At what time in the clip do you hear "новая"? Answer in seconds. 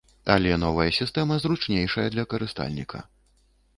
0.61-0.87